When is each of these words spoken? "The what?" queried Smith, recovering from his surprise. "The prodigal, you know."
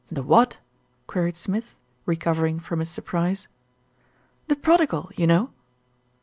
"The 0.11 0.23
what?" 0.23 0.57
queried 1.05 1.35
Smith, 1.35 1.75
recovering 2.07 2.59
from 2.59 2.79
his 2.79 2.89
surprise. 2.89 3.47
"The 4.47 4.55
prodigal, 4.55 5.11
you 5.15 5.27
know." 5.27 5.51